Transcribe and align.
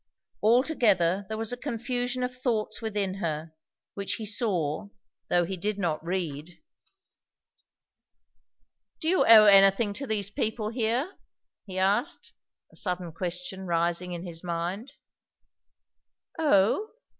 Altogether 0.41 1.27
there 1.27 1.37
was 1.37 1.53
a 1.53 1.57
confusion 1.57 2.23
of 2.23 2.35
thoughts 2.35 2.81
within 2.81 3.13
her, 3.17 3.53
which 3.93 4.15
he 4.15 4.25
saw, 4.25 4.87
though 5.29 5.45
he 5.45 5.55
did 5.55 5.77
not 5.77 6.03
read. 6.03 6.59
"Do 8.99 9.07
you 9.09 9.23
owe 9.23 9.45
anything 9.45 9.93
to 9.93 10.07
these 10.07 10.31
people 10.31 10.69
here?" 10.69 11.19
he 11.67 11.77
asked, 11.77 12.33
a 12.73 12.75
sudden 12.75 13.11
question 13.11 13.67
rising 13.67 14.13
in 14.13 14.25
his 14.25 14.43
mind. 14.43 14.93
"Owe? 16.39 16.89